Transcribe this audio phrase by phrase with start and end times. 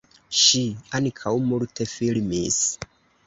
[0.43, 0.61] Ŝi
[0.99, 2.61] ankaŭ multe filmis.